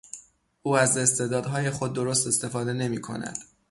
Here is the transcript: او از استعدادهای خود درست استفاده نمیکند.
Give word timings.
او 0.61 0.77
از 0.77 0.97
استعدادهای 0.97 1.69
خود 1.69 1.93
درست 1.93 2.27
استفاده 2.27 2.73
نمیکند. 2.73 3.37